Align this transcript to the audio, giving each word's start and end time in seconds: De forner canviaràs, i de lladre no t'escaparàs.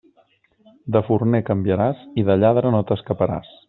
De 0.95 1.03
forner 1.11 1.43
canviaràs, 1.51 2.03
i 2.23 2.27
de 2.31 2.41
lladre 2.45 2.77
no 2.79 2.85
t'escaparàs. 2.93 3.59